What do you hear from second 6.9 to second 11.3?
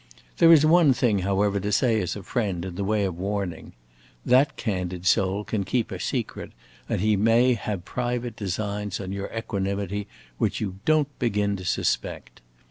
he may have private designs on your equanimity which you don't